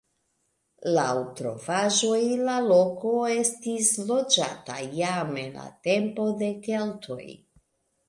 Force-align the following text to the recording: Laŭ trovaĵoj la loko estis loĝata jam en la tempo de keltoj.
Laŭ 0.95 1.11
trovaĵoj 1.39 2.21
la 2.49 2.57
loko 2.71 3.13
estis 3.35 3.93
loĝata 4.09 4.81
jam 5.03 5.41
en 5.47 5.57
la 5.63 5.71
tempo 5.89 6.31
de 6.45 6.55
keltoj. 6.69 7.25